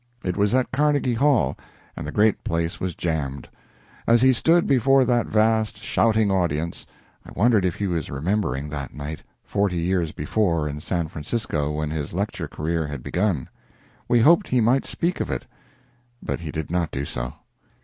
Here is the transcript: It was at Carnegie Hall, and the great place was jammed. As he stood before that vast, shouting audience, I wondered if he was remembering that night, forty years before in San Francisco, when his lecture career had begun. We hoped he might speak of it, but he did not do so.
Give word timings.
It 0.23 0.35
was 0.35 0.55
at 0.55 0.71
Carnegie 0.71 1.13
Hall, 1.13 1.55
and 1.95 2.07
the 2.07 2.11
great 2.11 2.43
place 2.43 2.79
was 2.79 2.95
jammed. 2.95 3.47
As 4.07 4.19
he 4.23 4.33
stood 4.33 4.65
before 4.65 5.05
that 5.05 5.27
vast, 5.27 5.77
shouting 5.77 6.31
audience, 6.31 6.87
I 7.23 7.29
wondered 7.35 7.65
if 7.65 7.75
he 7.75 7.85
was 7.85 8.09
remembering 8.09 8.67
that 8.69 8.95
night, 8.95 9.21
forty 9.43 9.77
years 9.77 10.11
before 10.11 10.67
in 10.67 10.81
San 10.81 11.07
Francisco, 11.07 11.71
when 11.71 11.91
his 11.91 12.13
lecture 12.13 12.47
career 12.47 12.87
had 12.87 13.03
begun. 13.03 13.47
We 14.07 14.21
hoped 14.21 14.47
he 14.47 14.59
might 14.59 14.87
speak 14.87 15.19
of 15.21 15.29
it, 15.29 15.45
but 16.23 16.39
he 16.39 16.49
did 16.49 16.71
not 16.71 16.89
do 16.89 17.05
so. 17.05 17.33